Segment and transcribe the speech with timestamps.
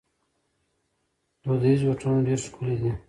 [1.43, 2.91] دودیز هوټلونه ډیر ښکلي دي.